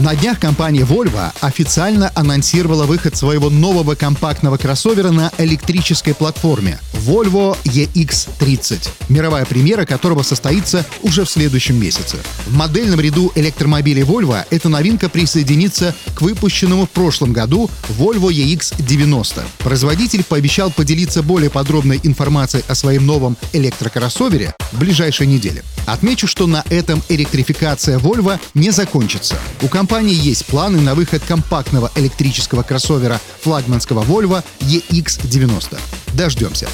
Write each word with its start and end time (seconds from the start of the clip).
На 0.00 0.16
днях 0.16 0.40
компания 0.40 0.80
Volvo 0.80 1.30
официально 1.42 2.10
анонсировала 2.14 2.86
выход 2.86 3.18
своего 3.18 3.50
нового 3.50 3.94
компактного 3.94 4.56
кроссовера 4.56 5.10
на 5.10 5.30
электрической 5.36 6.14
платформе 6.14 6.78
Volvo 6.94 7.54
EX30, 7.64 8.88
мировая 9.10 9.44
премьера 9.44 9.84
которого 9.84 10.22
состоится 10.22 10.86
уже 11.02 11.26
в 11.26 11.30
следующем 11.30 11.78
месяце. 11.78 12.16
В 12.46 12.54
модельном 12.54 12.98
ряду 12.98 13.30
электромобилей 13.34 14.02
Volvo 14.02 14.42
эта 14.48 14.70
новинка 14.70 15.10
присоединится 15.10 15.94
к 16.14 16.22
выпущенному 16.22 16.86
в 16.86 16.90
прошлом 16.90 17.34
году 17.34 17.68
Volvo 17.90 18.30
EX90. 18.30 19.42
Производитель 19.58 20.24
пообещал 20.24 20.70
поделиться 20.70 21.22
более 21.22 21.50
подробной 21.50 22.00
информацией 22.02 22.64
о 22.68 22.74
своем 22.74 23.04
новом 23.04 23.36
электрокроссовере 23.52 24.54
в 24.72 24.78
ближайшей 24.78 25.26
неделе. 25.26 25.62
Отмечу, 25.84 26.26
что 26.26 26.46
на 26.46 26.64
этом 26.70 27.02
электрификация 27.10 27.98
Volvo 27.98 28.38
не 28.54 28.70
закончится. 28.70 29.36
У 29.60 29.68
компании 29.68 29.89
есть 29.98 30.46
планы 30.46 30.80
на 30.80 30.94
выход 30.94 31.20
компактного 31.26 31.90
электрического 31.96 32.62
кроссовера 32.62 33.20
флагманского 33.40 34.04
Volvo 34.04 34.44
EX90. 34.60 35.78
Дождемся. 36.12 36.68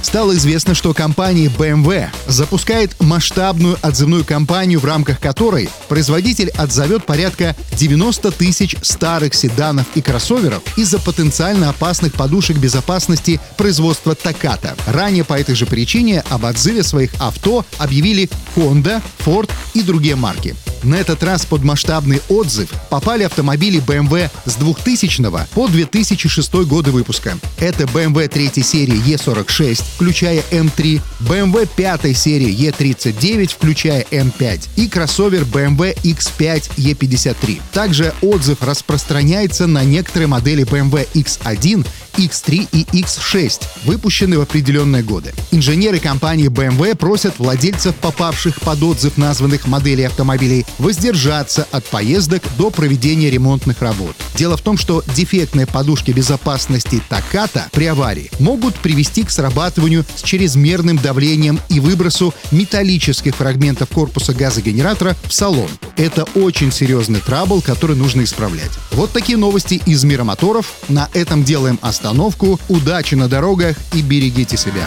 Стало 0.00 0.34
известно, 0.36 0.74
что 0.74 0.94
компания 0.94 1.46
BMW 1.46 2.08
запускает 2.26 2.98
масштабную 3.00 3.76
отзывную 3.82 4.24
кампанию, 4.24 4.80
в 4.80 4.84
рамках 4.84 5.20
которой 5.20 5.68
производитель 5.88 6.50
отзовет 6.50 7.04
порядка 7.04 7.54
90 7.72 8.30
тысяч 8.30 8.76
старых 8.80 9.34
седанов 9.34 9.86
и 9.94 10.00
кроссоверов 10.00 10.62
из-за 10.78 10.98
потенциально 10.98 11.68
опасных 11.68 12.14
подушек 12.14 12.56
безопасности 12.56 13.40
производства 13.56 14.12
Takata. 14.12 14.78
Ранее 14.86 15.24
по 15.24 15.34
этой 15.34 15.54
же 15.54 15.66
причине 15.66 16.22
об 16.30 16.44
отзыве 16.44 16.82
своих 16.82 17.10
авто 17.20 17.66
объявили 17.78 18.30
Honda, 18.56 19.02
Ford 19.24 19.50
и 19.74 19.82
другие 19.82 20.16
марки. 20.16 20.54
На 20.84 20.96
этот 20.96 21.22
раз 21.22 21.46
под 21.46 21.64
масштабный 21.64 22.20
отзыв 22.28 22.68
попали 22.90 23.24
автомобили 23.24 23.82
BMW 23.82 24.30
с 24.44 24.54
2000 24.56 25.14
по 25.54 25.66
2006 25.66 26.54
годы 26.66 26.90
выпуска. 26.90 27.38
Это 27.58 27.84
BMW 27.84 28.28
3 28.28 28.62
серии 28.62 29.00
E46, 29.02 29.82
включая 29.96 30.42
M3, 30.50 31.00
BMW 31.20 31.68
5 31.74 32.16
серии 32.16 32.54
E39, 32.54 33.48
включая 33.48 34.02
M5 34.10 34.68
и 34.76 34.88
кроссовер 34.88 35.42
BMW 35.42 35.94
X5 36.02 36.76
E53. 36.76 37.60
Также 37.72 38.12
отзыв 38.20 38.62
распространяется 38.62 39.66
на 39.66 39.84
некоторые 39.84 40.28
модели 40.28 40.64
BMW 40.64 41.08
X1 41.14 41.86
X3 42.16 42.68
и 42.72 42.82
X6, 43.02 43.62
выпущенные 43.84 44.38
в 44.38 44.42
определенные 44.42 45.02
годы. 45.02 45.32
Инженеры 45.50 45.98
компании 45.98 46.48
BMW 46.48 46.94
просят 46.94 47.38
владельцев, 47.38 47.94
попавших 47.96 48.60
под 48.60 48.82
отзыв 48.82 49.16
названных 49.16 49.66
моделей 49.66 50.04
автомобилей, 50.04 50.64
воздержаться 50.78 51.66
от 51.70 51.84
поездок 51.84 52.42
до 52.58 52.70
проведения 52.70 53.30
ремонтных 53.30 53.80
работ. 53.82 54.16
Дело 54.36 54.56
в 54.56 54.62
том, 54.62 54.76
что 54.76 55.02
дефектные 55.14 55.66
подушки 55.66 56.10
безопасности 56.10 57.02
Takata 57.08 57.62
при 57.72 57.86
аварии 57.86 58.30
могут 58.38 58.74
привести 58.76 59.22
к 59.22 59.30
срабатыванию 59.30 60.04
с 60.16 60.22
чрезмерным 60.22 60.98
давлением 60.98 61.60
и 61.68 61.80
выбросу 61.80 62.34
металлических 62.50 63.34
фрагментов 63.34 63.88
корпуса 63.90 64.34
газогенератора 64.34 65.16
в 65.24 65.32
салон. 65.32 65.68
Это 65.96 66.24
очень 66.34 66.72
серьезный 66.72 67.20
трабл, 67.20 67.62
который 67.62 67.96
нужно 67.96 68.24
исправлять. 68.24 68.70
Вот 68.92 69.12
такие 69.12 69.38
новости 69.38 69.80
из 69.86 70.04
мира 70.04 70.24
моторов. 70.24 70.72
На 70.88 71.08
этом 71.14 71.44
делаем 71.44 71.78
остановку, 71.82 72.60
удачи 72.68 73.14
на 73.14 73.28
дорогах 73.28 73.76
и 73.92 74.02
берегите 74.02 74.56
себя. 74.56 74.86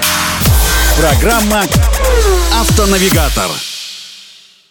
Программа 0.98 1.64
«Автонавигатор». 2.54 3.52